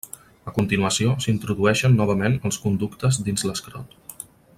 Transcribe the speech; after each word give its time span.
A 0.51 0.53
continuació 0.53 1.11
s'introdueixen 1.25 1.99
novament 1.99 2.39
els 2.51 2.59
conductes 2.65 3.21
dins 3.29 3.45
l'escrot. 3.51 4.23